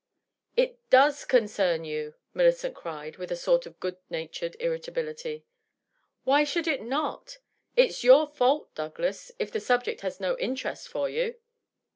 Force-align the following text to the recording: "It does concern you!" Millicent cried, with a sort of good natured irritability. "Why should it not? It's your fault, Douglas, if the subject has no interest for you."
"It 0.57 0.89
does 0.89 1.25
concern 1.25 1.83
you!" 1.85 2.15
Millicent 2.33 2.73
cried, 2.73 3.17
with 3.17 3.31
a 3.31 3.35
sort 3.35 3.67
of 3.67 3.79
good 3.79 3.97
natured 4.09 4.57
irritability. 4.59 5.45
"Why 6.23 6.43
should 6.43 6.65
it 6.67 6.81
not? 6.81 7.37
It's 7.75 8.03
your 8.03 8.25
fault, 8.25 8.73
Douglas, 8.73 9.31
if 9.37 9.51
the 9.51 9.59
subject 9.59 10.01
has 10.01 10.19
no 10.19 10.35
interest 10.39 10.87
for 10.89 11.07
you." 11.07 11.35